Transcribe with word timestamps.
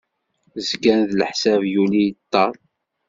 Zgan 0.69 1.01
d 1.09 1.11
leḥsab 1.19 1.61
yuli 1.73 2.03
yeṭṭer. 2.07 2.53